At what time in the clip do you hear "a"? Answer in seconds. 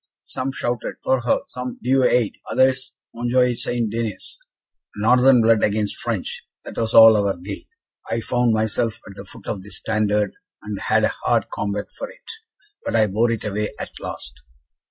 11.03-11.13